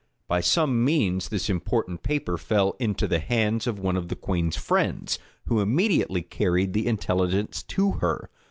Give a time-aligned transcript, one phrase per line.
[0.27, 4.57] By some means this important paper fell into the hands of one of the queen's
[4.57, 8.31] friends, who immediately carried the intelligence to her.